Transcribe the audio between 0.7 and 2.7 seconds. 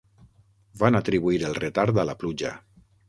Van atribuir el retard a la pluja.